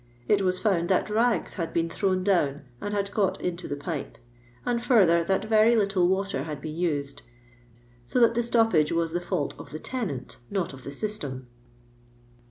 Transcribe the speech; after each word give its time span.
It 0.27 0.41
waa 0.41 0.49
found 0.51 0.89
that 0.89 1.11
lags 1.11 1.53
had 1.53 1.73
been 1.75 1.87
thrown 1.87 2.23
down 2.23 2.63
and 2.81 2.91
had 2.91 3.11
got 3.11 3.39
into 3.39 3.67
the 3.67 3.75
pipe; 3.75 4.17
and 4.65 4.83
further, 4.83 5.23
that 5.23 5.45
very 5.45 5.75
little 5.75 6.07
water 6.07 6.41
had 6.45 6.59
been 6.59 6.75
used, 6.75 7.21
so 8.07 8.19
that 8.19 8.33
the 8.33 8.41
stoppage 8.41 8.91
waa 8.91 9.05
the 9.05 9.19
fisult 9.19 9.53
of 9.59 9.69
the 9.69 9.77
tenant, 9.77 10.37
not 10.49 10.73
of 10.73 10.85
the 10.85 10.91
system.' 10.91 11.45